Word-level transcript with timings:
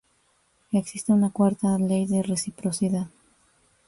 Existe 0.71 1.11
una 1.13 1.29
cuarta 1.31 1.77
ley 1.77 2.07
de 2.07 2.23
reciprocidad. 2.23 3.07